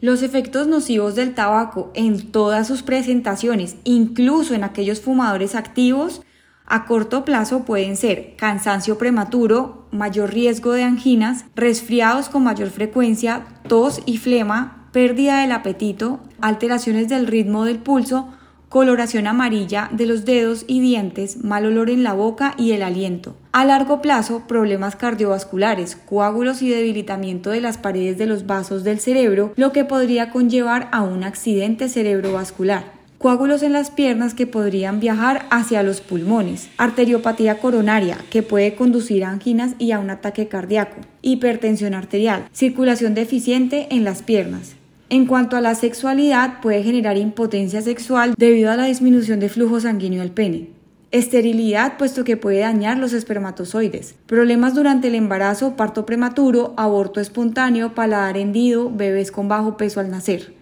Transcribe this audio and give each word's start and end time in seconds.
Los 0.00 0.22
efectos 0.22 0.66
nocivos 0.66 1.14
del 1.14 1.34
tabaco 1.34 1.90
en 1.94 2.30
todas 2.30 2.66
sus 2.66 2.82
presentaciones, 2.82 3.76
incluso 3.84 4.54
en 4.54 4.62
aquellos 4.62 5.00
fumadores 5.00 5.54
activos, 5.54 6.20
a 6.66 6.84
corto 6.84 7.24
plazo 7.24 7.64
pueden 7.64 7.96
ser 7.96 8.34
cansancio 8.36 8.98
prematuro, 8.98 9.86
mayor 9.92 10.34
riesgo 10.34 10.72
de 10.72 10.82
anginas, 10.82 11.46
resfriados 11.54 12.28
con 12.28 12.44
mayor 12.44 12.68
frecuencia, 12.68 13.46
tos 13.68 14.02
y 14.04 14.18
flema, 14.18 14.88
pérdida 14.92 15.40
del 15.40 15.52
apetito, 15.52 16.20
alteraciones 16.40 17.08
del 17.08 17.26
ritmo 17.26 17.64
del 17.64 17.78
pulso, 17.78 18.34
coloración 18.68 19.26
amarilla 19.26 19.88
de 19.92 20.06
los 20.06 20.24
dedos 20.24 20.64
y 20.66 20.80
dientes, 20.80 21.44
mal 21.44 21.66
olor 21.66 21.90
en 21.90 22.02
la 22.02 22.12
boca 22.12 22.54
y 22.58 22.72
el 22.72 22.82
aliento. 22.82 23.36
A 23.52 23.64
largo 23.64 24.02
plazo, 24.02 24.42
problemas 24.46 24.96
cardiovasculares, 24.96 25.96
coágulos 25.96 26.62
y 26.62 26.68
debilitamiento 26.68 27.50
de 27.50 27.60
las 27.60 27.78
paredes 27.78 28.18
de 28.18 28.26
los 28.26 28.46
vasos 28.46 28.84
del 28.84 29.00
cerebro, 29.00 29.52
lo 29.56 29.72
que 29.72 29.84
podría 29.84 30.30
conllevar 30.30 30.88
a 30.92 31.02
un 31.02 31.24
accidente 31.24 31.88
cerebrovascular 31.88 32.96
coágulos 33.18 33.62
en 33.62 33.72
las 33.72 33.90
piernas 33.90 34.34
que 34.34 34.46
podrían 34.46 35.00
viajar 35.00 35.46
hacia 35.50 35.82
los 35.82 36.00
pulmones, 36.00 36.68
arteriopatía 36.76 37.58
coronaria 37.58 38.18
que 38.30 38.42
puede 38.42 38.74
conducir 38.74 39.24
a 39.24 39.30
anginas 39.30 39.74
y 39.78 39.92
a 39.92 39.98
un 39.98 40.10
ataque 40.10 40.48
cardíaco, 40.48 40.96
hipertensión 41.22 41.94
arterial, 41.94 42.48
circulación 42.52 43.14
deficiente 43.14 43.88
en 43.90 44.04
las 44.04 44.22
piernas. 44.22 44.76
En 45.08 45.26
cuanto 45.26 45.56
a 45.56 45.60
la 45.60 45.76
sexualidad, 45.76 46.60
puede 46.60 46.82
generar 46.82 47.16
impotencia 47.16 47.80
sexual 47.80 48.34
debido 48.36 48.72
a 48.72 48.76
la 48.76 48.86
disminución 48.86 49.38
de 49.38 49.48
flujo 49.48 49.78
sanguíneo 49.78 50.20
al 50.20 50.32
pene. 50.32 50.70
Esterilidad, 51.12 51.96
puesto 51.96 52.24
que 52.24 52.36
puede 52.36 52.58
dañar 52.58 52.98
los 52.98 53.12
espermatozoides. 53.12 54.16
Problemas 54.26 54.74
durante 54.74 55.06
el 55.06 55.14
embarazo, 55.14 55.76
parto 55.76 56.04
prematuro, 56.04 56.74
aborto 56.76 57.20
espontáneo, 57.20 57.94
paladar 57.94 58.36
hendido, 58.36 58.90
bebés 58.90 59.30
con 59.30 59.46
bajo 59.46 59.76
peso 59.76 60.00
al 60.00 60.10
nacer. 60.10 60.54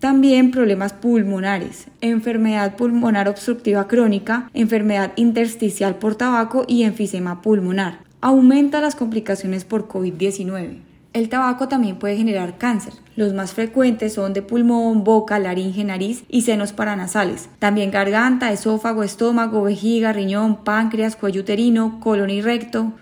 También 0.00 0.50
problemas 0.50 0.92
pulmonares, 0.92 1.86
enfermedad 2.00 2.74
pulmonar 2.74 3.28
obstructiva 3.28 3.86
crónica, 3.86 4.50
enfermedad 4.52 5.12
intersticial 5.14 5.94
por 5.94 6.16
tabaco 6.16 6.64
y 6.66 6.82
enfisema 6.82 7.40
pulmonar. 7.40 8.00
Aumenta 8.20 8.80
las 8.80 8.96
complicaciones 8.96 9.64
por 9.64 9.86
COVID-19. 9.86 10.89
El 11.12 11.28
tabaco 11.28 11.66
también 11.66 11.98
puede 11.98 12.16
generar 12.16 12.56
cáncer. 12.56 12.92
Los 13.16 13.34
más 13.34 13.52
frecuentes 13.52 14.14
son 14.14 14.32
de 14.32 14.42
pulmón, 14.42 15.02
boca, 15.02 15.40
laringe, 15.40 15.82
nariz 15.82 16.22
y 16.28 16.42
senos 16.42 16.72
paranasales. 16.72 17.48
También 17.58 17.90
garganta, 17.90 18.52
esófago, 18.52 19.02
estómago, 19.02 19.62
vejiga, 19.62 20.12
riñón, 20.12 20.62
páncreas, 20.62 21.16
cuello 21.16 21.40
uterino, 21.40 21.98
colon 21.98 22.30
y 22.30 22.42
recto. 22.42 22.92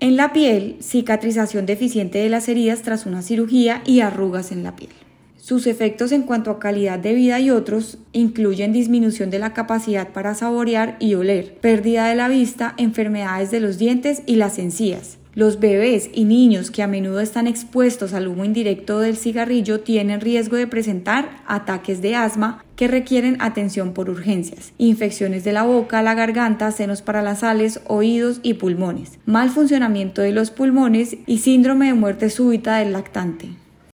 En 0.00 0.16
la 0.16 0.32
piel, 0.32 0.78
cicatrización 0.80 1.66
deficiente 1.66 2.18
de 2.18 2.30
las 2.30 2.48
heridas 2.48 2.80
tras 2.80 3.04
una 3.04 3.20
cirugía 3.20 3.82
y 3.84 4.00
arrugas 4.00 4.52
en 4.52 4.62
la 4.62 4.74
piel. 4.74 4.90
Sus 5.36 5.66
efectos 5.66 6.12
en 6.12 6.22
cuanto 6.22 6.50
a 6.50 6.58
calidad 6.58 6.98
de 6.98 7.12
vida 7.12 7.40
y 7.40 7.50
otros 7.50 7.98
incluyen 8.12 8.72
disminución 8.72 9.28
de 9.28 9.38
la 9.38 9.52
capacidad 9.52 10.08
para 10.08 10.34
saborear 10.34 10.96
y 10.98 11.14
oler, 11.14 11.56
pérdida 11.60 12.08
de 12.08 12.14
la 12.14 12.28
vista, 12.28 12.72
enfermedades 12.78 13.50
de 13.50 13.60
los 13.60 13.76
dientes 13.76 14.22
y 14.24 14.36
las 14.36 14.58
encías. 14.58 15.19
Los 15.32 15.60
bebés 15.60 16.10
y 16.12 16.24
niños 16.24 16.72
que 16.72 16.82
a 16.82 16.88
menudo 16.88 17.20
están 17.20 17.46
expuestos 17.46 18.14
al 18.14 18.26
humo 18.26 18.44
indirecto 18.44 18.98
del 18.98 19.16
cigarrillo 19.16 19.78
tienen 19.78 20.20
riesgo 20.20 20.56
de 20.56 20.66
presentar 20.66 21.42
ataques 21.46 22.02
de 22.02 22.16
asma 22.16 22.64
que 22.74 22.88
requieren 22.88 23.36
atención 23.40 23.92
por 23.92 24.10
urgencias, 24.10 24.72
infecciones 24.76 25.44
de 25.44 25.52
la 25.52 25.62
boca, 25.62 26.02
la 26.02 26.14
garganta, 26.14 26.72
senos 26.72 27.02
paralasales, 27.02 27.80
oídos 27.86 28.40
y 28.42 28.54
pulmones, 28.54 29.20
mal 29.24 29.50
funcionamiento 29.50 30.20
de 30.20 30.32
los 30.32 30.50
pulmones 30.50 31.16
y 31.26 31.38
síndrome 31.38 31.86
de 31.86 31.94
muerte 31.94 32.28
súbita 32.28 32.78
del 32.78 32.92
lactante. 32.92 33.50